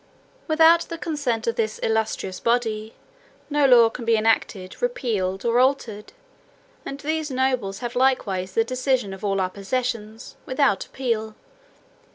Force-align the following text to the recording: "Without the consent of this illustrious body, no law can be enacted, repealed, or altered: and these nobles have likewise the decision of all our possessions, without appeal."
"Without 0.47 0.79
the 0.89 0.97
consent 0.97 1.45
of 1.45 1.57
this 1.57 1.77
illustrious 1.83 2.39
body, 2.39 2.95
no 3.51 3.67
law 3.67 3.87
can 3.87 4.03
be 4.03 4.15
enacted, 4.17 4.81
repealed, 4.81 5.45
or 5.45 5.59
altered: 5.59 6.11
and 6.83 6.99
these 7.01 7.29
nobles 7.29 7.81
have 7.85 7.95
likewise 7.95 8.55
the 8.55 8.63
decision 8.63 9.13
of 9.13 9.23
all 9.23 9.39
our 9.39 9.51
possessions, 9.51 10.37
without 10.47 10.87
appeal." 10.87 11.35